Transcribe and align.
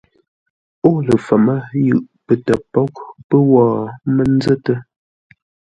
Ó 0.87 0.89
ləfəmə́ 1.07 1.57
yʉʼ 1.85 2.03
pətə́ 2.25 2.57
póghʼ 2.71 2.95
pə́ 3.27 3.39
wó 3.51 3.63
mə 4.13 4.23
nzə́tə́. 4.35 4.77